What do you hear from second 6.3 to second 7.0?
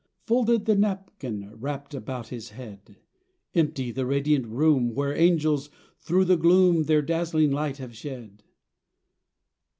gloom